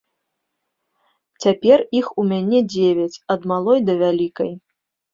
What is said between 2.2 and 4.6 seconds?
у мяне дзевяць, ад малой да вялікай.